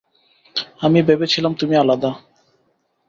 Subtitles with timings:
[0.81, 2.11] আমি ভেবেছিলাম তুমি আলাদা।